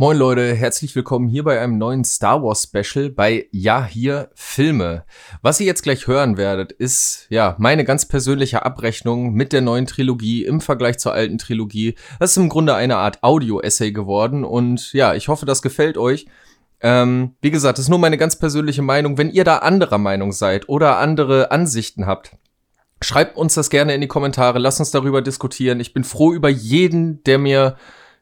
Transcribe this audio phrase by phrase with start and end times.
[0.00, 5.02] Moin Leute, herzlich willkommen hier bei einem neuen Star Wars Special bei Ja hier Filme.
[5.42, 9.86] Was ihr jetzt gleich hören werdet, ist ja meine ganz persönliche Abrechnung mit der neuen
[9.86, 11.96] Trilogie im Vergleich zur alten Trilogie.
[12.20, 16.26] Das ist im Grunde eine Art Audio-Essay geworden und ja, ich hoffe, das gefällt euch.
[16.80, 19.18] Ähm, wie gesagt, das ist nur meine ganz persönliche Meinung.
[19.18, 22.36] Wenn ihr da anderer Meinung seid oder andere Ansichten habt,
[23.02, 24.60] schreibt uns das gerne in die Kommentare.
[24.60, 25.80] Lasst uns darüber diskutieren.
[25.80, 27.76] Ich bin froh über jeden, der mir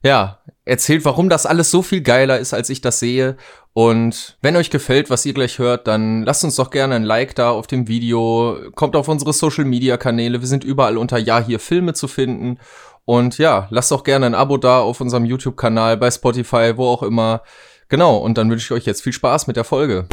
[0.07, 3.36] ja, erzählt, warum das alles so viel geiler ist, als ich das sehe.
[3.73, 7.34] Und wenn euch gefällt, was ihr gleich hört, dann lasst uns doch gerne ein Like
[7.34, 8.56] da auf dem Video.
[8.74, 10.41] Kommt auf unsere Social Media Kanäle.
[10.41, 12.59] Wir sind überall unter Ja hier Filme zu finden.
[13.05, 17.02] Und ja, lasst doch gerne ein Abo da auf unserem YouTube-Kanal, bei Spotify, wo auch
[17.02, 17.42] immer.
[17.88, 20.09] Genau, und dann wünsche ich euch jetzt viel Spaß mit der Folge.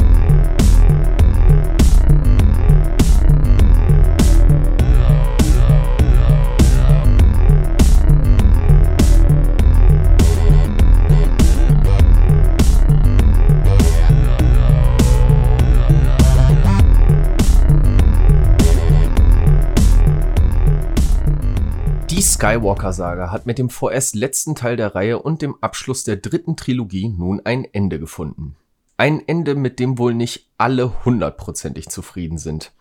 [22.34, 27.08] Skywalker-Saga hat mit dem vorerst letzten Teil der Reihe und dem Abschluss der dritten Trilogie
[27.08, 28.56] nun ein Ende gefunden.
[28.96, 32.72] Ein Ende, mit dem wohl nicht alle hundertprozentig zufrieden sind.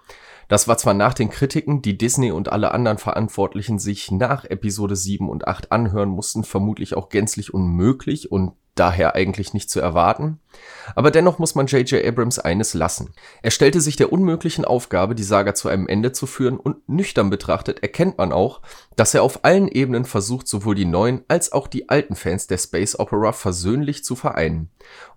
[0.48, 4.96] Das war zwar nach den Kritiken, die Disney und alle anderen Verantwortlichen sich nach Episode
[4.96, 10.40] 7 und 8 anhören mussten, vermutlich auch gänzlich unmöglich und daher eigentlich nicht zu erwarten.
[10.96, 12.06] Aber dennoch muss man J.J.
[12.06, 13.14] Abrams eines lassen.
[13.42, 17.30] Er stellte sich der unmöglichen Aufgabe, die Saga zu einem Ende zu führen und nüchtern
[17.30, 18.62] betrachtet erkennt man auch,
[18.96, 22.58] dass er auf allen Ebenen versucht, sowohl die neuen als auch die alten Fans der
[22.58, 24.70] Space Opera versöhnlich zu vereinen.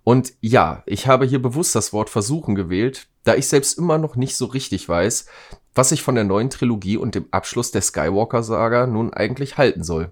[0.03, 4.15] Und ja, ich habe hier bewusst das Wort versuchen gewählt, da ich selbst immer noch
[4.15, 5.25] nicht so richtig weiß,
[5.75, 10.11] was ich von der neuen Trilogie und dem Abschluss der Skywalker-Saga nun eigentlich halten soll.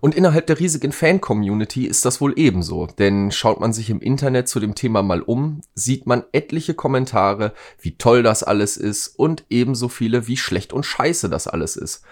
[0.00, 4.48] Und innerhalb der riesigen Fan-Community ist das wohl ebenso, denn schaut man sich im Internet
[4.48, 9.44] zu dem Thema mal um, sieht man etliche Kommentare, wie toll das alles ist und
[9.50, 12.02] ebenso viele, wie schlecht und scheiße das alles ist.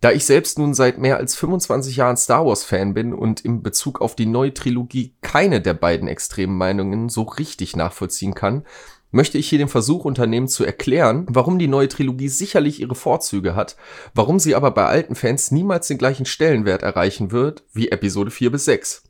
[0.00, 3.62] Da ich selbst nun seit mehr als 25 Jahren Star Wars Fan bin und in
[3.62, 8.64] Bezug auf die neue Trilogie keine der beiden extremen Meinungen so richtig nachvollziehen kann,
[9.14, 13.54] möchte ich hier den Versuch unternehmen zu erklären, warum die neue Trilogie sicherlich ihre Vorzüge
[13.54, 13.76] hat,
[14.12, 18.50] warum sie aber bei alten Fans niemals den gleichen Stellenwert erreichen wird wie Episode 4
[18.50, 19.04] bis 6.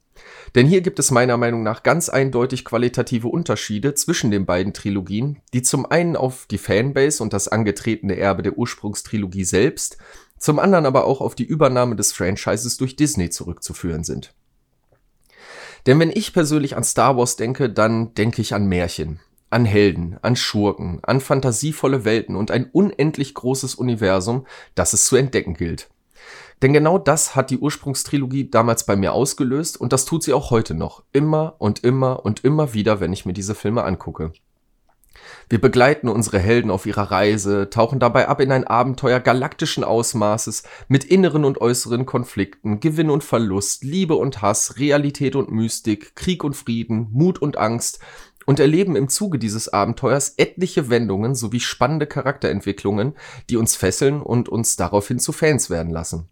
[0.54, 5.38] Denn hier gibt es meiner Meinung nach ganz eindeutig qualitative Unterschiede zwischen den beiden Trilogien,
[5.54, 9.97] die zum einen auf die Fanbase und das angetretene Erbe der Ursprungstrilogie selbst,
[10.38, 14.34] zum anderen aber auch auf die Übernahme des Franchises durch Disney zurückzuführen sind.
[15.87, 19.20] Denn wenn ich persönlich an Star Wars denke, dann denke ich an Märchen
[19.54, 25.15] an Helden, an Schurken, an fantasievolle Welten und ein unendlich großes Universum, das es zu
[25.15, 25.88] entdecken gilt.
[26.60, 30.50] Denn genau das hat die Ursprungstrilogie damals bei mir ausgelöst und das tut sie auch
[30.50, 31.04] heute noch.
[31.12, 34.32] Immer und immer und immer wieder, wenn ich mir diese Filme angucke.
[35.48, 40.64] Wir begleiten unsere Helden auf ihrer Reise, tauchen dabei ab in ein Abenteuer galaktischen Ausmaßes
[40.88, 46.43] mit inneren und äußeren Konflikten, Gewinn und Verlust, Liebe und Hass, Realität und Mystik, Krieg
[46.43, 48.00] und Frieden, Mut und Angst
[48.47, 53.15] und erleben im Zuge dieses Abenteuers etliche Wendungen sowie spannende Charakterentwicklungen,
[53.50, 56.28] die uns fesseln und uns daraufhin zu Fans werden lassen.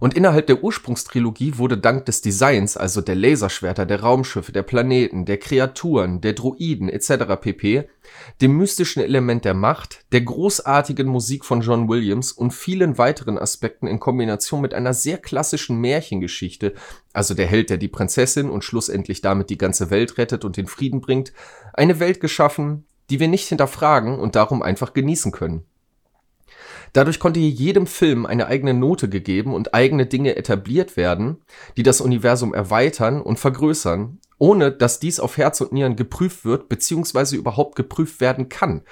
[0.00, 5.24] Und innerhalb der Ursprungstrilogie wurde dank des Designs, also der Laserschwerter, der Raumschiffe, der Planeten,
[5.24, 7.36] der Kreaturen, der Droiden etc.
[7.40, 7.88] pp.,
[8.40, 13.86] dem mystischen Element der Macht, der großartigen Musik von John Williams und vielen weiteren Aspekten
[13.86, 16.74] in Kombination mit einer sehr klassischen Märchengeschichte,
[17.12, 20.66] also der Held, der die Prinzessin und schlussendlich damit die ganze Welt rettet und den
[20.66, 21.32] Frieden bringt,
[21.72, 25.64] eine Welt geschaffen, die wir nicht hinterfragen und darum einfach genießen können.
[26.94, 31.42] Dadurch konnte jedem Film eine eigene Note gegeben und eigene Dinge etabliert werden,
[31.76, 36.68] die das Universum erweitern und vergrößern, ohne dass dies auf Herz und Nieren geprüft wird
[36.68, 37.34] bzw.
[37.34, 38.82] überhaupt geprüft werden kann.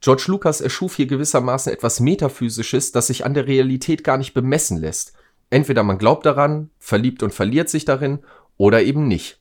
[0.00, 4.78] George Lucas erschuf hier gewissermaßen etwas Metaphysisches, das sich an der Realität gar nicht bemessen
[4.78, 5.14] lässt.
[5.50, 8.20] Entweder man glaubt daran, verliebt und verliert sich darin,
[8.56, 9.40] oder eben nicht.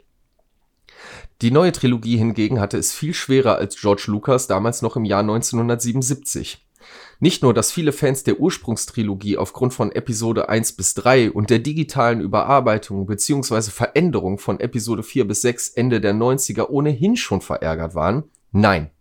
[1.44, 5.20] Die neue Trilogie hingegen hatte es viel schwerer als George Lucas damals noch im Jahr
[5.20, 6.67] 1977.
[7.20, 11.60] Nicht nur, dass viele Fans der Ursprungstrilogie aufgrund von Episode 1 bis 3 und der
[11.60, 13.72] digitalen Überarbeitung bzw.
[13.72, 18.26] Veränderung von Episode 4 bis 6 Ende der 90er ohnehin schon verärgert waren.
[18.52, 18.92] Nein.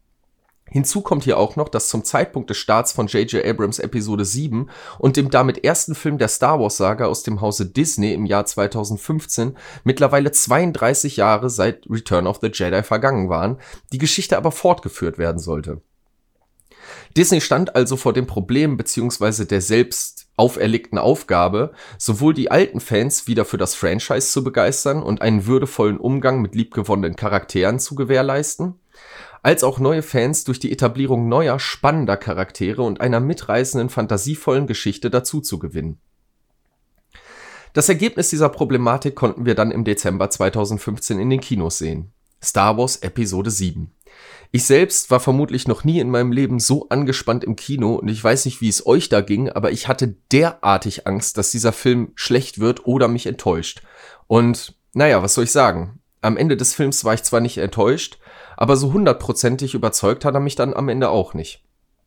[0.69, 3.45] Hinzu kommt hier auch noch, dass zum Zeitpunkt des Starts von J.J.
[3.45, 4.69] Abrams Episode 7
[4.99, 8.47] und dem damit ersten Film der Star Wars Saga aus dem Hause Disney im Jahr
[8.47, 13.59] 2015 mittlerweile 32 Jahre seit Return of the Jedi vergangen waren,
[13.93, 15.83] die Geschichte aber fortgeführt werden sollte.
[17.17, 19.45] Disney stand also vor dem Problem bzw.
[19.45, 25.23] der selbst auferlegten Aufgabe, sowohl die alten Fans wieder für das Franchise zu begeistern und
[25.23, 28.75] einen würdevollen Umgang mit liebgewonnenen Charakteren zu gewährleisten,
[29.43, 35.09] als auch neue Fans durch die Etablierung neuer, spannender Charaktere und einer mitreißenden, fantasievollen Geschichte
[35.09, 35.99] dazu zu gewinnen.
[37.73, 42.13] Das Ergebnis dieser Problematik konnten wir dann im Dezember 2015 in den Kinos sehen.
[42.43, 43.93] Star Wars Episode 7.
[44.53, 48.23] Ich selbst war vermutlich noch nie in meinem Leben so angespannt im Kino und ich
[48.23, 52.13] weiß nicht, wie es euch da ging, aber ich hatte derartig Angst, dass dieser Film
[52.15, 53.83] schlecht wird oder mich enttäuscht.
[54.27, 56.01] Und naja, was soll ich sagen?
[56.23, 58.19] Am Ende des Films war ich zwar nicht enttäuscht,
[58.57, 61.66] aber so hundertprozentig überzeugt hat er mich dann am Ende auch nicht.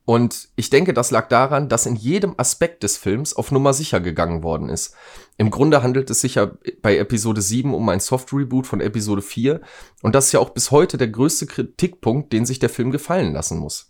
[0.10, 4.00] Und ich denke, das lag daran, dass in jedem Aspekt des Films auf Nummer sicher
[4.00, 4.96] gegangen worden ist.
[5.38, 6.50] Im Grunde handelt es sich ja
[6.82, 9.62] bei Episode 7 um ein Soft-Reboot von Episode 4
[10.02, 13.34] und das ist ja auch bis heute der größte Kritikpunkt, den sich der Film gefallen
[13.34, 13.89] lassen muss.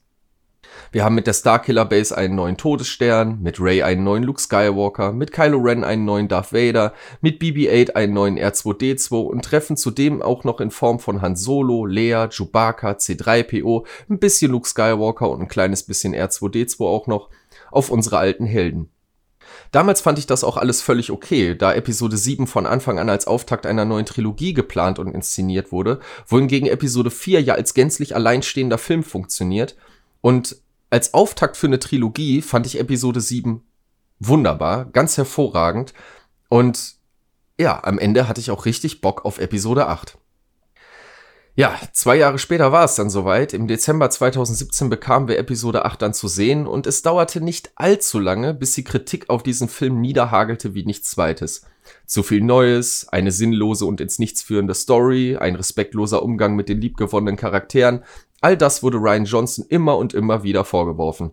[0.91, 5.11] Wir haben mit der Starkiller Base einen neuen Todesstern, mit Ray einen neuen Luke Skywalker,
[5.11, 10.21] mit Kylo Ren einen neuen Darth Vader, mit BB-8 einen neuen R2D2 und treffen zudem
[10.21, 15.41] auch noch in Form von Han Solo, Leia, Chewbacca, C3PO, ein bisschen Luke Skywalker und
[15.41, 17.29] ein kleines bisschen R2D2 auch noch
[17.69, 18.89] auf unsere alten Helden.
[19.71, 23.27] Damals fand ich das auch alles völlig okay, da Episode 7 von Anfang an als
[23.27, 28.79] Auftakt einer neuen Trilogie geplant und inszeniert wurde, wohingegen Episode 4 ja als gänzlich alleinstehender
[28.79, 29.75] Film funktioniert
[30.21, 30.57] und
[30.89, 33.63] als Auftakt für eine Trilogie fand ich Episode 7
[34.19, 35.93] wunderbar, ganz hervorragend.
[36.49, 36.95] Und
[37.59, 40.17] ja, am Ende hatte ich auch richtig Bock auf Episode 8.
[41.55, 43.53] Ja, zwei Jahre später war es dann soweit.
[43.53, 48.19] Im Dezember 2017 bekamen wir Episode 8 dann zu sehen und es dauerte nicht allzu
[48.19, 51.65] lange, bis die Kritik auf diesen Film niederhagelte wie nichts zweites.
[52.05, 56.79] Zu viel Neues, eine sinnlose und ins Nichts führende Story, ein respektloser Umgang mit den
[56.79, 58.03] liebgewonnenen Charakteren,
[58.41, 61.31] All das wurde Ryan Johnson immer und immer wieder vorgeworfen.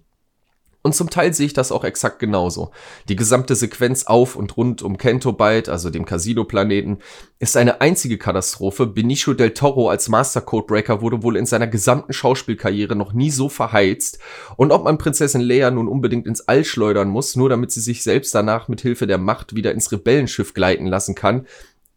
[0.86, 2.70] Und zum Teil sehe ich das auch exakt genauso.
[3.08, 6.98] Die gesamte Sequenz auf und rund um Kento Byte, also dem Casino-Planeten,
[7.40, 8.86] ist eine einzige Katastrophe.
[8.86, 13.48] Benicio del Toro als Master Codebreaker wurde wohl in seiner gesamten Schauspielkarriere noch nie so
[13.48, 14.20] verheizt.
[14.54, 18.04] Und ob man Prinzessin Leia nun unbedingt ins All schleudern muss, nur damit sie sich
[18.04, 21.48] selbst danach mit Hilfe der Macht wieder ins Rebellenschiff gleiten lassen kann,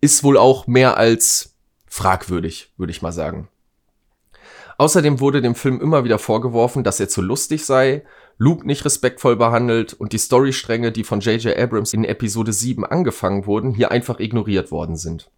[0.01, 1.53] ist wohl auch mehr als
[1.85, 3.49] fragwürdig, würde ich mal sagen.
[4.79, 8.05] Außerdem wurde dem Film immer wieder vorgeworfen, dass er zu lustig sei,
[8.37, 11.57] Luke nicht respektvoll behandelt und die Storystränge, die von J.J.
[11.57, 15.29] Abrams in Episode 7 angefangen wurden, hier einfach ignoriert worden sind.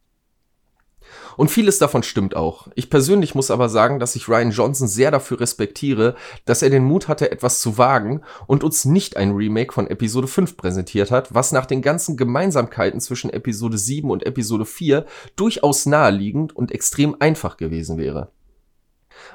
[1.37, 2.67] Und vieles davon stimmt auch.
[2.75, 6.15] Ich persönlich muss aber sagen, dass ich Ryan Johnson sehr dafür respektiere,
[6.45, 10.27] dass er den Mut hatte, etwas zu wagen und uns nicht ein Remake von Episode
[10.27, 15.87] 5 präsentiert hat, was nach den ganzen Gemeinsamkeiten zwischen Episode 7 und Episode 4 durchaus
[15.87, 18.29] naheliegend und extrem einfach gewesen wäre.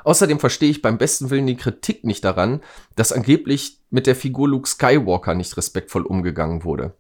[0.07, 2.61] Außerdem verstehe ich beim besten Willen die Kritik nicht daran,
[2.95, 6.95] dass angeblich mit der Figur Luke Skywalker nicht respektvoll umgegangen wurde.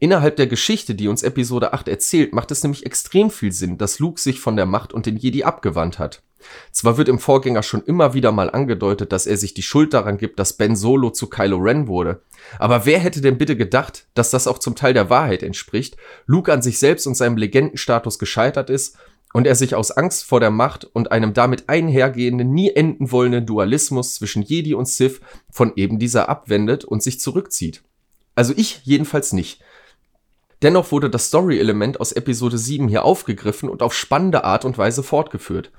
[0.00, 4.00] Innerhalb der Geschichte, die uns Episode 8 erzählt, macht es nämlich extrem viel Sinn, dass
[4.00, 6.24] Luke sich von der Macht und den Jedi abgewandt hat.
[6.72, 10.18] Zwar wird im Vorgänger schon immer wieder mal angedeutet, dass er sich die Schuld daran
[10.18, 12.22] gibt, dass Ben Solo zu Kylo Ren wurde.
[12.58, 15.96] Aber wer hätte denn bitte gedacht, dass das auch zum Teil der Wahrheit entspricht,
[16.26, 18.96] Luke an sich selbst und seinem Legendenstatus gescheitert ist
[19.32, 23.46] und er sich aus Angst vor der Macht und einem damit einhergehenden, nie enden wollenden
[23.46, 25.20] Dualismus zwischen Jedi und Sith
[25.50, 27.82] von eben dieser abwendet und sich zurückzieht.
[28.34, 29.60] Also ich jedenfalls nicht.
[30.62, 35.02] Dennoch wurde das Story-Element aus Episode 7 hier aufgegriffen und auf spannende Art und Weise
[35.02, 35.70] fortgeführt.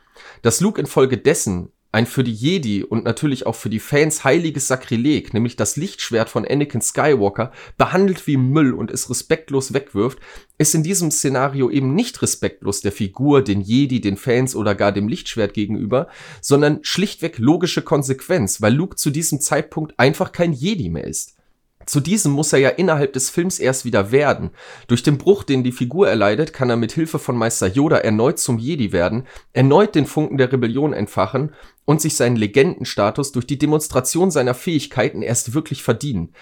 [0.41, 5.33] Dass Luke infolgedessen ein für die Jedi und natürlich auch für die Fans heiliges Sakrileg,
[5.33, 10.19] nämlich das Lichtschwert von Anakin Skywalker, behandelt wie Müll und es respektlos wegwirft,
[10.59, 14.91] ist in diesem Szenario eben nicht respektlos der Figur, den Jedi, den Fans oder gar
[14.91, 16.09] dem Lichtschwert gegenüber,
[16.41, 21.38] sondern schlichtweg logische Konsequenz, weil Luke zu diesem Zeitpunkt einfach kein Jedi mehr ist.
[21.85, 24.51] Zu diesem muss er ja innerhalb des Films erst wieder werden.
[24.87, 28.37] Durch den Bruch, den die Figur erleidet, kann er mit Hilfe von Meister Yoda erneut
[28.37, 31.53] zum Jedi werden, erneut den Funken der Rebellion entfachen
[31.85, 36.33] und sich seinen Legendenstatus durch die Demonstration seiner Fähigkeiten erst wirklich verdienen.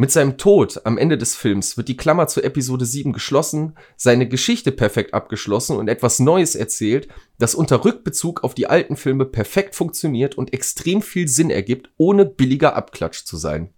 [0.00, 4.26] Mit seinem Tod am Ende des Films wird die Klammer zu Episode 7 geschlossen, seine
[4.26, 7.06] Geschichte perfekt abgeschlossen und etwas Neues erzählt,
[7.38, 12.24] das unter Rückbezug auf die alten Filme perfekt funktioniert und extrem viel Sinn ergibt, ohne
[12.24, 13.74] billiger Abklatsch zu sein.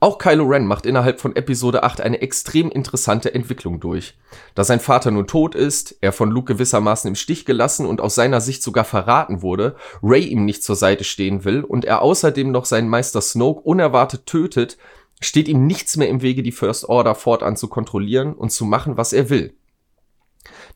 [0.00, 4.16] Auch Kylo Ren macht innerhalb von Episode 8 eine extrem interessante Entwicklung durch.
[4.54, 8.14] Da sein Vater nun tot ist, er von Luke gewissermaßen im Stich gelassen und aus
[8.14, 12.50] seiner Sicht sogar verraten wurde, Ray ihm nicht zur Seite stehen will und er außerdem
[12.50, 14.76] noch seinen Meister Snoke unerwartet tötet,
[15.20, 18.96] steht ihm nichts mehr im Wege, die First Order fortan zu kontrollieren und zu machen,
[18.96, 19.54] was er will.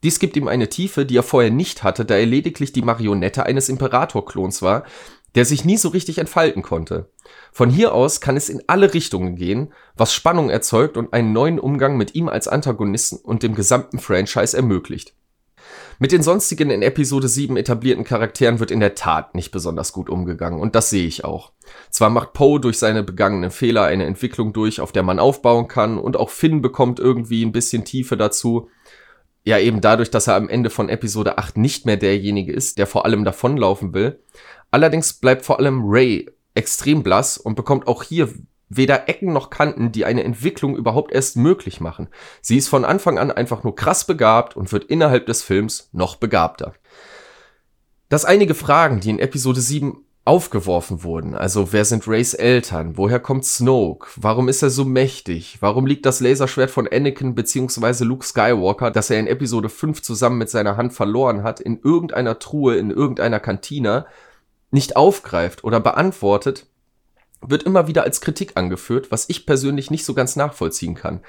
[0.02, 3.44] Dies gibt ihm eine Tiefe, die er vorher nicht hatte, da er lediglich die Marionette
[3.44, 4.84] eines Imperator-Klons war,
[5.34, 7.10] der sich nie so richtig entfalten konnte.
[7.52, 11.58] Von hier aus kann es in alle Richtungen gehen, was Spannung erzeugt und einen neuen
[11.58, 15.14] Umgang mit ihm als Antagonisten und dem gesamten Franchise ermöglicht.
[15.98, 20.08] Mit den sonstigen in Episode 7 etablierten Charakteren wird in der Tat nicht besonders gut
[20.08, 21.52] umgegangen und das sehe ich auch.
[21.90, 25.98] Zwar macht Poe durch seine begangenen Fehler eine Entwicklung durch, auf der man aufbauen kann
[25.98, 28.70] und auch Finn bekommt irgendwie ein bisschen Tiefe dazu.
[29.48, 32.86] Ja, eben dadurch, dass er am Ende von Episode 8 nicht mehr derjenige ist, der
[32.86, 34.22] vor allem davonlaufen will.
[34.70, 38.28] Allerdings bleibt vor allem Ray extrem blass und bekommt auch hier
[38.68, 42.08] weder Ecken noch Kanten, die eine Entwicklung überhaupt erst möglich machen.
[42.42, 46.16] Sie ist von Anfang an einfach nur krass begabt und wird innerhalb des Films noch
[46.16, 46.74] begabter.
[48.10, 53.18] Dass einige Fragen, die in Episode 7 aufgeworfen wurden, also wer sind Rays Eltern, woher
[53.18, 58.04] kommt Snoke, warum ist er so mächtig, warum liegt das Laserschwert von Anakin bzw.
[58.04, 62.38] Luke Skywalker, das er in Episode 5 zusammen mit seiner Hand verloren hat, in irgendeiner
[62.38, 64.04] Truhe, in irgendeiner Kantina,
[64.70, 66.66] nicht aufgreift oder beantwortet,
[67.40, 71.20] wird immer wieder als Kritik angeführt, was ich persönlich nicht so ganz nachvollziehen kann.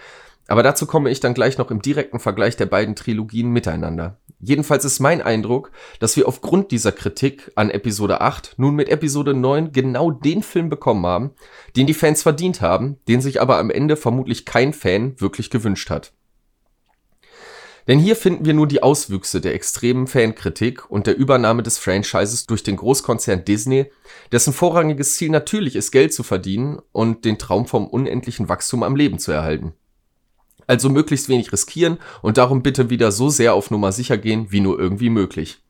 [0.49, 4.17] Aber dazu komme ich dann gleich noch im direkten Vergleich der beiden Trilogien miteinander.
[4.41, 9.33] Jedenfalls ist mein Eindruck, dass wir aufgrund dieser Kritik an Episode 8 nun mit Episode
[9.33, 11.31] 9 genau den Film bekommen haben,
[11.75, 15.89] den die Fans verdient haben, den sich aber am Ende vermutlich kein Fan wirklich gewünscht
[15.89, 16.13] hat.
[17.89, 22.45] Denn hier finden wir nur die Auswüchse der extremen Fankritik und der Übernahme des Franchises
[22.45, 23.91] durch den Großkonzern Disney,
[24.31, 28.95] dessen vorrangiges Ziel natürlich ist, Geld zu verdienen und den Traum vom unendlichen Wachstum am
[28.95, 29.73] Leben zu erhalten.
[30.69, 34.59] Also möglichst wenig riskieren und darum bitte wieder so sehr auf Nummer sicher gehen, wie
[34.59, 35.63] nur irgendwie möglich.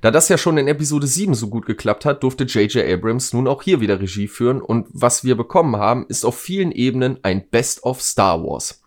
[0.00, 2.84] Da das ja schon in Episode 7 so gut geklappt hat, durfte J.J.
[2.92, 6.72] Abrams nun auch hier wieder Regie führen und was wir bekommen haben, ist auf vielen
[6.72, 8.82] Ebenen ein Best of Star Wars.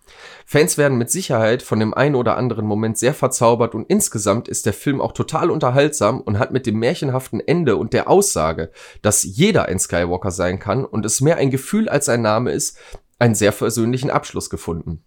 [0.46, 4.66] Fans werden mit Sicherheit von dem einen oder anderen Moment sehr verzaubert und insgesamt ist
[4.66, 8.72] der Film auch total unterhaltsam und hat mit dem märchenhaften Ende und der Aussage,
[9.02, 12.78] dass jeder ein Skywalker sein kann und es mehr ein Gefühl als ein Name ist,
[13.20, 15.06] einen sehr versöhnlichen Abschluss gefunden.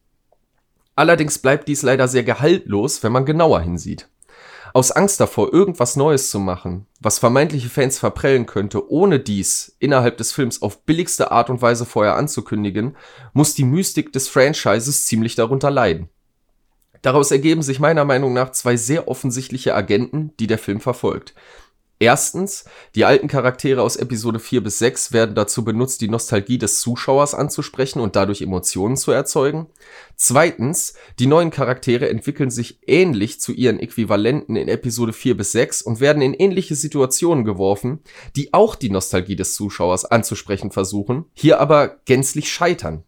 [0.99, 4.09] Allerdings bleibt dies leider sehr gehaltlos, wenn man genauer hinsieht.
[4.75, 10.17] Aus Angst davor, irgendwas Neues zu machen, was vermeintliche Fans verprellen könnte, ohne dies innerhalb
[10.17, 12.97] des Films auf billigste Art und Weise vorher anzukündigen,
[13.33, 16.09] muss die Mystik des Franchises ziemlich darunter leiden.
[17.01, 21.33] Daraus ergeben sich meiner Meinung nach zwei sehr offensichtliche Agenten, die der Film verfolgt.
[22.01, 22.65] Erstens,
[22.95, 27.35] die alten Charaktere aus Episode 4 bis 6 werden dazu benutzt, die Nostalgie des Zuschauers
[27.35, 29.67] anzusprechen und dadurch Emotionen zu erzeugen.
[30.15, 35.83] Zweitens, die neuen Charaktere entwickeln sich ähnlich zu ihren Äquivalenten in Episode 4 bis 6
[35.83, 38.01] und werden in ähnliche Situationen geworfen,
[38.37, 43.03] die auch die Nostalgie des Zuschauers anzusprechen versuchen, hier aber gänzlich scheitern.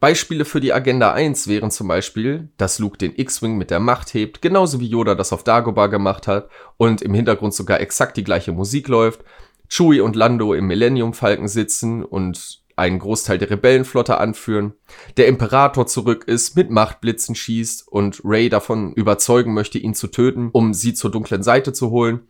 [0.00, 4.12] Beispiele für die Agenda 1 wären zum Beispiel, dass Luke den X-Wing mit der Macht
[4.12, 8.24] hebt, genauso wie Yoda das auf Dagobah gemacht hat und im Hintergrund sogar exakt die
[8.24, 9.24] gleiche Musik läuft,
[9.68, 14.74] Chewie und Lando im Millennium Falken sitzen und einen Großteil der Rebellenflotte anführen,
[15.16, 20.50] der Imperator zurück ist, mit Machtblitzen schießt und Rey davon überzeugen möchte, ihn zu töten,
[20.52, 22.20] um sie zur dunklen Seite zu holen,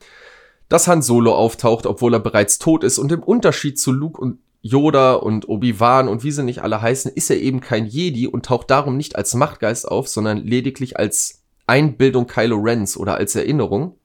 [0.68, 4.38] dass Han Solo auftaucht, obwohl er bereits tot ist und im Unterschied zu Luke und
[4.66, 8.47] Yoda und Obi-Wan und wie sie nicht alle heißen, ist er eben kein Jedi und
[8.47, 13.99] taucht darum nicht als Machtgeist auf, sondern lediglich als Einbildung Kylo Rens oder als Erinnerung.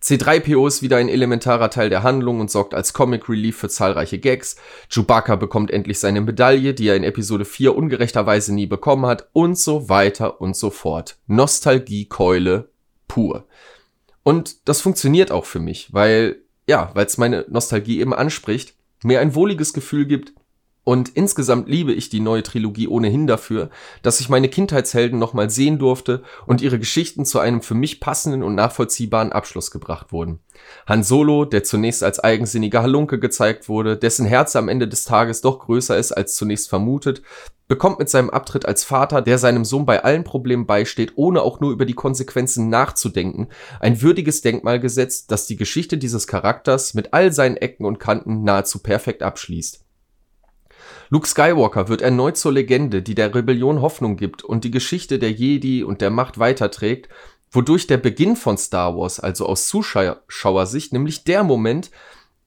[0.00, 4.20] C3PO ist wieder ein elementarer Teil der Handlung und sorgt als Comic Relief für zahlreiche
[4.20, 4.54] Gags.
[4.90, 9.58] Chewbacca bekommt endlich seine Medaille, die er in Episode 4 ungerechterweise nie bekommen hat und
[9.58, 11.16] so weiter und so fort.
[11.26, 12.68] Nostalgiekeule
[13.08, 13.48] pur.
[14.22, 18.74] Und das funktioniert auch für mich, weil, ja, weil es meine Nostalgie eben anspricht
[19.04, 20.34] mir ein wohliges Gefühl gibt.
[20.84, 23.70] Und insgesamt liebe ich die neue Trilogie ohnehin dafür,
[24.02, 28.42] dass ich meine Kindheitshelden nochmal sehen durfte und ihre Geschichten zu einem für mich passenden
[28.42, 30.40] und nachvollziehbaren Abschluss gebracht wurden.
[30.86, 35.40] Han Solo, der zunächst als eigensinniger Halunke gezeigt wurde, dessen Herz am Ende des Tages
[35.40, 37.22] doch größer ist als zunächst vermutet,
[37.66, 41.60] bekommt mit seinem Abtritt als Vater, der seinem Sohn bei allen Problemen beisteht, ohne auch
[41.60, 43.48] nur über die Konsequenzen nachzudenken,
[43.80, 48.44] ein würdiges Denkmal gesetzt, das die Geschichte dieses Charakters mit all seinen Ecken und Kanten
[48.44, 49.83] nahezu perfekt abschließt.
[51.10, 55.32] Luke Skywalker wird erneut zur Legende, die der Rebellion Hoffnung gibt und die Geschichte der
[55.32, 57.08] Jedi und der Macht weiterträgt,
[57.50, 61.90] wodurch der Beginn von Star Wars, also aus Zuschauersicht, nämlich der Moment,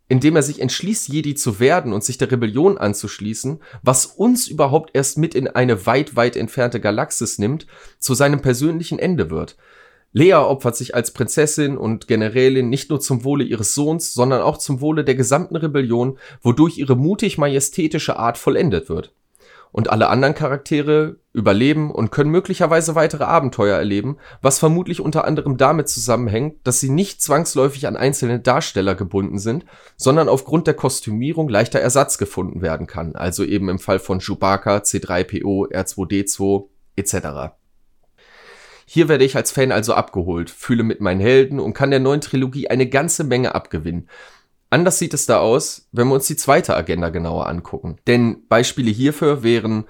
[0.10, 4.92] indem er sich entschließt, Jedi zu werden und sich der Rebellion anzuschließen, was uns überhaupt
[4.94, 7.68] erst mit in eine weit, weit entfernte Galaxis nimmt,
[8.00, 9.58] zu seinem persönlichen Ende wird.
[10.14, 14.58] Lea opfert sich als Prinzessin und Generälin nicht nur zum Wohle ihres Sohns, sondern auch
[14.58, 19.14] zum Wohle der gesamten Rebellion, wodurch ihre mutig majestätische Art vollendet wird.
[19.72, 25.58] und alle anderen Charaktere überleben und können möglicherweise weitere Abenteuer erleben, was vermutlich unter anderem
[25.58, 31.50] damit zusammenhängt, dass sie nicht zwangsläufig an einzelne Darsteller gebunden sind, sondern aufgrund der Kostümierung
[31.50, 37.54] leichter Ersatz gefunden werden kann, also eben im Fall von Chewbacca, C3PO, R2D2 etc.
[38.90, 42.22] Hier werde ich als Fan also abgeholt, fühle mit meinen Helden und kann der neuen
[42.22, 44.08] Trilogie eine ganze Menge abgewinnen.
[44.70, 47.98] Anders sieht es da aus, wenn wir uns die zweite Agenda genauer angucken.
[48.08, 49.84] Denn Beispiele hierfür wären,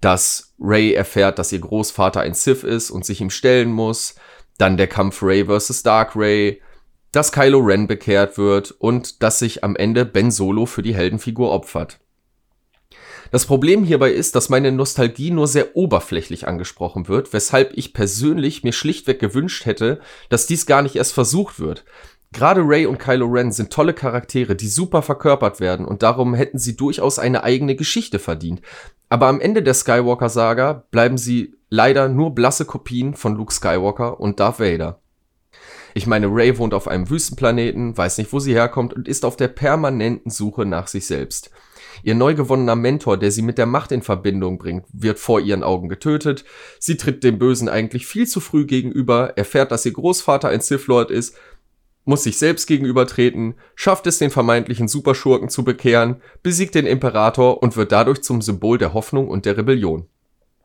[0.00, 4.14] dass Ray erfährt, dass ihr Großvater ein Sith ist und sich ihm stellen muss,
[4.58, 5.82] dann der Kampf Ray vs.
[5.82, 6.62] Dark Ray,
[7.10, 11.50] dass Kylo Ren bekehrt wird und dass sich am Ende Ben Solo für die Heldenfigur
[11.50, 11.98] opfert.
[13.30, 18.62] Das Problem hierbei ist, dass meine Nostalgie nur sehr oberflächlich angesprochen wird, weshalb ich persönlich
[18.62, 21.84] mir schlichtweg gewünscht hätte, dass dies gar nicht erst versucht wird.
[22.32, 26.58] Gerade Ray und Kylo Ren sind tolle Charaktere, die super verkörpert werden und darum hätten
[26.58, 28.60] sie durchaus eine eigene Geschichte verdient.
[29.08, 34.40] Aber am Ende der Skywalker-Saga bleiben sie leider nur blasse Kopien von Luke Skywalker und
[34.40, 35.00] Darth Vader.
[35.94, 39.36] Ich meine, Ray wohnt auf einem Wüstenplaneten, weiß nicht, wo sie herkommt und ist auf
[39.36, 41.50] der permanenten Suche nach sich selbst.
[42.02, 45.62] Ihr neu gewonnener Mentor, der sie mit der Macht in Verbindung bringt, wird vor ihren
[45.62, 46.44] Augen getötet.
[46.78, 50.86] Sie tritt dem Bösen eigentlich viel zu früh gegenüber, erfährt, dass ihr Großvater ein Sith
[50.86, 51.36] Lord ist
[52.06, 57.76] muss sich selbst gegenübertreten, schafft es den vermeintlichen Superschurken zu bekehren, besiegt den Imperator und
[57.76, 60.06] wird dadurch zum Symbol der Hoffnung und der Rebellion.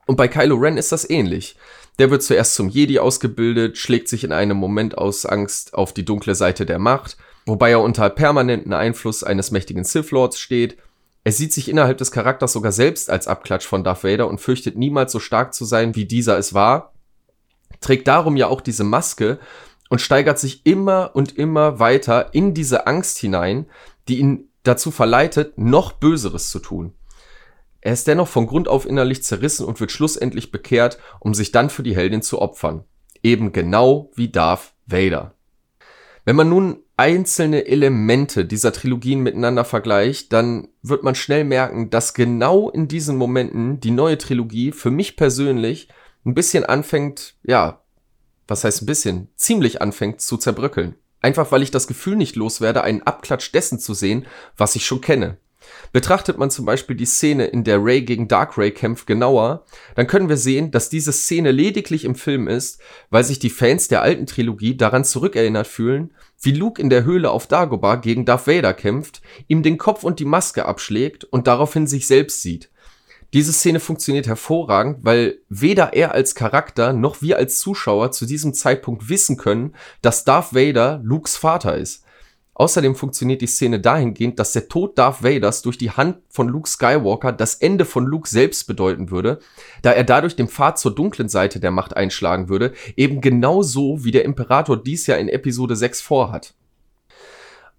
[0.06, 1.56] Und bei Kylo Ren ist das ähnlich.
[2.00, 6.06] Der wird zuerst zum Jedi ausgebildet, schlägt sich in einem Moment aus Angst auf die
[6.06, 10.78] dunkle Seite der Macht, wobei er unter permanenten Einfluss eines mächtigen Sith Lords steht.
[11.24, 14.78] Er sieht sich innerhalb des Charakters sogar selbst als Abklatsch von Darth Vader und fürchtet
[14.78, 16.94] niemals so stark zu sein, wie dieser es war,
[17.80, 19.40] trägt darum ja auch diese Maske,
[19.92, 23.66] und steigert sich immer und immer weiter in diese Angst hinein,
[24.08, 26.94] die ihn dazu verleitet, noch Böseres zu tun.
[27.82, 31.70] Er ist dennoch von Grund auf innerlich zerrissen und wird schlussendlich bekehrt, um sich dann
[31.70, 32.86] für die Heldin zu opfern.
[33.22, 35.36] Eben genau wie Darth Vader.
[36.24, 42.14] Wenn man nun einzelne Elemente dieser Trilogien miteinander vergleicht, dann wird man schnell merken, dass
[42.14, 45.88] genau in diesen Momenten die neue Trilogie für mich persönlich
[46.28, 47.82] ein bisschen anfängt, ja,
[48.48, 50.94] was heißt ein bisschen, ziemlich anfängt zu zerbröckeln.
[51.22, 55.02] Einfach weil ich das Gefühl nicht loswerde, einen Abklatsch dessen zu sehen, was ich schon
[55.02, 55.38] kenne.
[55.92, 60.08] Betrachtet man zum Beispiel die Szene, in der Ray gegen Dark Ray kämpft, genauer, dann
[60.08, 64.02] können wir sehen, dass diese Szene lediglich im Film ist, weil sich die Fans der
[64.02, 68.74] alten Trilogie daran zurückerinnert fühlen, wie Luke in der Höhle auf Dagobah gegen Darth Vader
[68.74, 72.70] kämpft, ihm den Kopf und die Maske abschlägt und daraufhin sich selbst sieht.
[73.34, 78.54] Diese Szene funktioniert hervorragend, weil weder er als Charakter noch wir als Zuschauer zu diesem
[78.54, 82.04] Zeitpunkt wissen können, dass Darth Vader Lukes Vater ist.
[82.62, 86.70] Außerdem funktioniert die Szene dahingehend, dass der Tod Darth Vaders durch die Hand von Luke
[86.70, 89.40] Skywalker das Ende von Luke selbst bedeuten würde,
[89.82, 94.12] da er dadurch den Pfad zur dunklen Seite der Macht einschlagen würde, eben genauso wie
[94.12, 96.54] der Imperator dies ja in Episode 6 vorhat.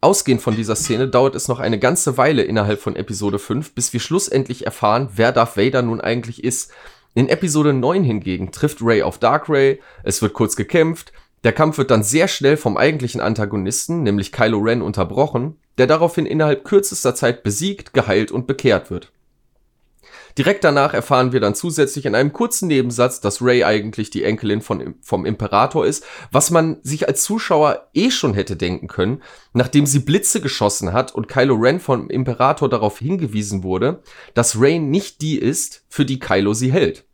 [0.01, 3.93] Ausgehend von dieser Szene dauert es noch eine ganze Weile innerhalb von Episode 5, bis
[3.93, 6.73] wir schlussendlich erfahren, wer Darth Vader nun eigentlich ist.
[7.15, 11.13] In Episode 9 hingegen trifft Ray auf Dark Ray, es wird kurz gekämpft,
[11.45, 16.27] der Kampf wird dann sehr schnell vom eigentlichen Antagonisten, nämlich Kylo Ren, unterbrochen, der daraufhin
[16.27, 19.13] innerhalb kürzester Zeit besiegt, geheilt und bekehrt wird.
[20.39, 24.63] Direkt danach erfahren wir dann zusätzlich in einem kurzen Nebensatz, dass Ray eigentlich die Enkelin
[24.63, 29.85] von, vom Imperator ist, was man sich als Zuschauer eh schon hätte denken können, nachdem
[29.85, 34.03] sie Blitze geschossen hat und Kylo Ren vom Imperator darauf hingewiesen wurde,
[34.33, 37.05] dass Ray nicht die ist, für die Kylo sie hält.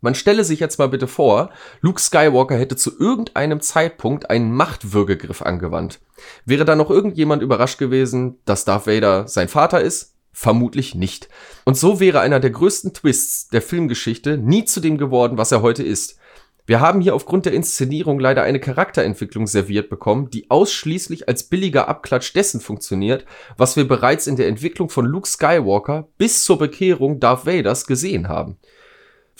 [0.00, 5.42] Man stelle sich jetzt mal bitte vor, Luke Skywalker hätte zu irgendeinem Zeitpunkt einen Machtwürgegriff
[5.42, 6.00] angewandt.
[6.46, 10.16] Wäre da noch irgendjemand überrascht gewesen, dass Darth Vader sein Vater ist?
[10.32, 11.28] Vermutlich nicht.
[11.64, 15.60] Und so wäre einer der größten Twists der Filmgeschichte nie zu dem geworden, was er
[15.60, 16.18] heute ist.
[16.66, 21.88] Wir haben hier aufgrund der Inszenierung leider eine Charakterentwicklung serviert bekommen, die ausschließlich als billiger
[21.88, 23.24] Abklatsch dessen funktioniert,
[23.56, 28.28] was wir bereits in der Entwicklung von Luke Skywalker bis zur Bekehrung Darth Vaders gesehen
[28.28, 28.56] haben.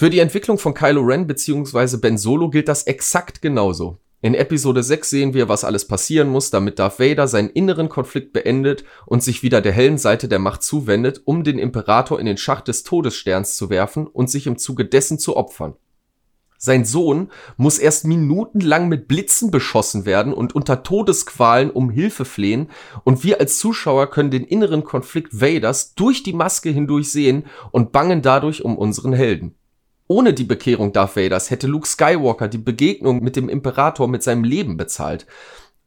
[0.01, 1.99] Für die Entwicklung von Kylo Ren bzw.
[1.99, 3.99] Ben Solo gilt das exakt genauso.
[4.23, 8.33] In Episode 6 sehen wir, was alles passieren muss, damit Darth Vader seinen inneren Konflikt
[8.33, 12.39] beendet und sich wieder der hellen Seite der Macht zuwendet, um den Imperator in den
[12.39, 15.75] Schacht des Todessterns zu werfen und sich im Zuge dessen zu opfern.
[16.57, 22.71] Sein Sohn muss erst minutenlang mit Blitzen beschossen werden und unter Todesqualen um Hilfe flehen,
[23.05, 27.93] und wir als Zuschauer können den inneren Konflikt Vaders durch die Maske hindurch sehen und
[27.93, 29.57] bangen dadurch um unseren Helden.
[30.11, 34.43] Ohne die Bekehrung Darth Vaders hätte Luke Skywalker die Begegnung mit dem Imperator mit seinem
[34.43, 35.25] Leben bezahlt.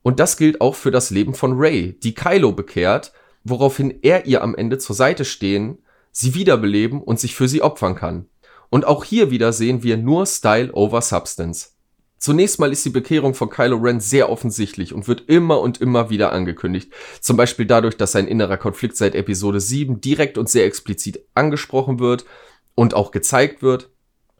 [0.02, 3.12] Und das gilt auch für das Leben von Rey, die Kylo bekehrt,
[3.44, 5.80] woraufhin er ihr am Ende zur Seite stehen
[6.14, 8.28] sie wiederbeleben und sich für sie opfern kann.
[8.70, 11.76] Und auch hier wieder sehen wir nur Style over Substance.
[12.18, 16.10] Zunächst mal ist die Bekehrung von Kylo Ren sehr offensichtlich und wird immer und immer
[16.10, 16.94] wieder angekündigt.
[17.20, 22.00] Zum Beispiel dadurch, dass sein innerer Konflikt seit Episode 7 direkt und sehr explizit angesprochen
[22.00, 22.24] wird
[22.76, 23.90] und auch gezeigt wird.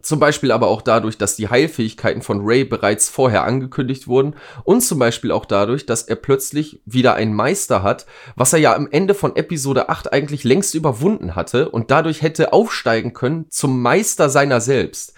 [0.04, 4.36] Zum Beispiel aber auch dadurch, dass die Heilfähigkeiten von Ray bereits vorher angekündigt wurden
[4.66, 8.76] und zum Beispiel auch dadurch, dass er plötzlich wieder einen Meister hat, was er ja
[8.76, 13.82] am Ende von Episode 8 eigentlich längst überwunden hatte und dadurch hätte aufsteigen können zum
[13.82, 15.14] Meister seiner selbst.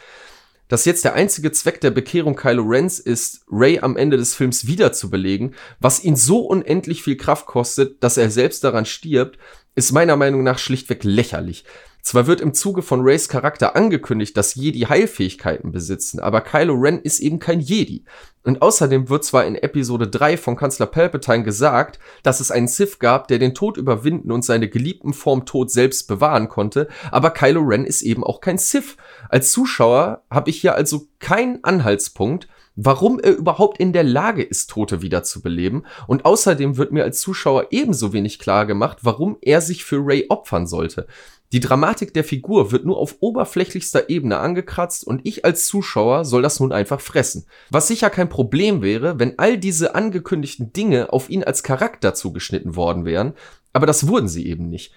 [0.68, 4.68] Dass jetzt der einzige Zweck der Bekehrung Kylo Rens ist, Ray am Ende des Films
[4.68, 9.40] wiederzubelegen, was ihn so unendlich viel Kraft kostet, dass er selbst daran stirbt,
[9.76, 11.66] ist meiner Meinung nach schlichtweg lächerlich.
[12.06, 17.02] Zwar wird im Zuge von Rays Charakter angekündigt, dass Jedi Heilfähigkeiten besitzen, aber Kylo Ren
[17.02, 18.06] ist eben kein Jedi.
[18.44, 23.00] Und außerdem wird zwar in Episode 3 von Kanzler Palpatine gesagt, dass es einen Sith
[23.00, 27.62] gab, der den Tod überwinden und seine Geliebten vorm Tod selbst bewahren konnte, aber Kylo
[27.62, 28.98] Ren ist eben auch kein Sith.
[29.30, 34.70] Als Zuschauer habe ich hier also keinen Anhaltspunkt, warum er überhaupt in der Lage ist,
[34.70, 35.86] Tote wiederzubeleben.
[36.08, 40.26] Und außerdem wird mir als Zuschauer ebenso wenig klar gemacht, warum er sich für Ray
[40.30, 41.08] opfern sollte.
[41.52, 46.42] Die Dramatik der Figur wird nur auf oberflächlichster Ebene angekratzt und ich als Zuschauer soll
[46.42, 47.46] das nun einfach fressen.
[47.70, 52.76] Was sicher kein Problem wäre, wenn all diese angekündigten Dinge auf ihn als Charakter zugeschnitten
[52.76, 53.36] worden wären,
[53.74, 54.92] aber das wurden sie eben nicht.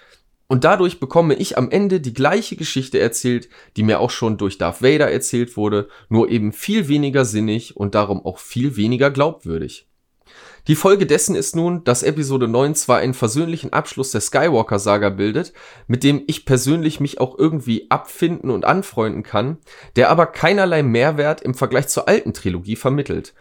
[0.49, 4.57] Und dadurch bekomme ich am Ende die gleiche Geschichte erzählt, die mir auch schon durch
[4.57, 9.87] Darth Vader erzählt wurde, nur eben viel weniger sinnig und darum auch viel weniger glaubwürdig.
[10.67, 15.53] Die Folge dessen ist nun, dass Episode 9 zwar einen versöhnlichen Abschluss der Skywalker-Saga bildet,
[15.87, 19.59] mit dem ich persönlich mich auch irgendwie abfinden und anfreunden kann,
[19.97, 23.35] der aber keinerlei Mehrwert im Vergleich zur alten Trilogie vermittelt.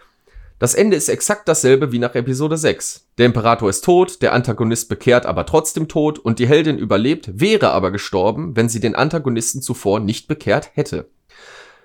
[0.59, 3.09] Das Ende ist exakt dasselbe wie nach Episode 6.
[3.19, 7.71] Der Imperator ist tot, der Antagonist bekehrt aber trotzdem tot und die Heldin überlebt, wäre
[7.71, 11.11] aber gestorben, wenn sie den Antagonisten zuvor nicht bekehrt hätte.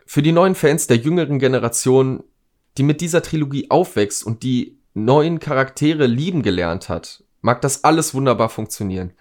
[0.07, 2.25] Für die neuen Fans der jüngeren Generation,
[2.79, 8.15] die mit dieser Trilogie aufwächst und die neuen Charaktere lieben gelernt hat, mag das alles
[8.15, 9.13] wunderbar funktionieren.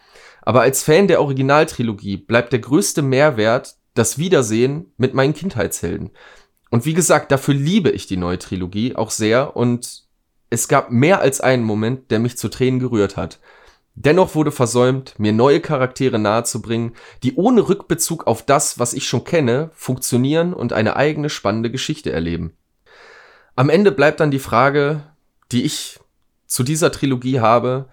[0.44, 6.12] Aber als Fan der Originaltrilogie bleibt der größte Mehrwert das Wiedersehen mit meinen Kindheitshelden.
[6.72, 10.04] Und wie gesagt, dafür liebe ich die neue Trilogie auch sehr und
[10.50, 13.40] es gab mehr als einen Moment, der mich zu Tränen gerührt hat.
[13.94, 19.26] Dennoch wurde versäumt, mir neue Charaktere nahezubringen, die ohne Rückbezug auf das, was ich schon
[19.26, 22.54] kenne, funktionieren und eine eigene spannende Geschichte erleben.
[23.56, 25.04] Am Ende bleibt dann die Frage,
[25.52, 26.00] die ich
[26.48, 27.90] zu dieser Trilogie habe,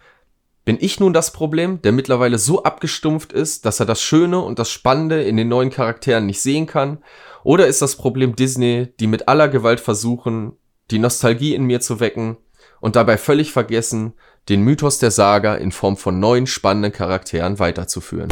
[0.69, 4.59] bin ich nun das Problem, der mittlerweile so abgestumpft ist, dass er das Schöne und
[4.59, 6.99] das Spannende in den neuen Charakteren nicht sehen kann?
[7.43, 10.53] Oder ist das Problem Disney, die mit aller Gewalt versuchen,
[10.91, 12.37] die Nostalgie in mir zu wecken
[12.83, 14.13] und dabei völlig vergessen,
[14.51, 18.29] den Mythos der Saga in Form von neuen spannenden Charakteren weiterzuführen?